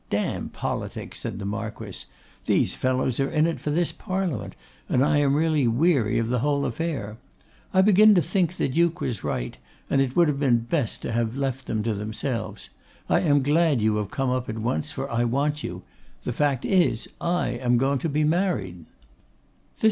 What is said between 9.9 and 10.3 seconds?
and it would